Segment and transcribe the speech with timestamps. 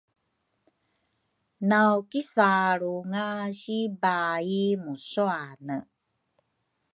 [1.69, 3.25] naw kisaalrunga
[3.59, 5.77] si baai musuane